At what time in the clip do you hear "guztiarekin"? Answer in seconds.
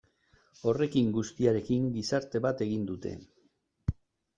1.19-1.87